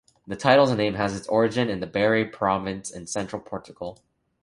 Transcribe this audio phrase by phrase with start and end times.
[0.25, 3.99] The title's name has its origins in the Beira province in central Portugal.